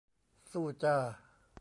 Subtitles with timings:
[0.51, 0.95] สู้จ้า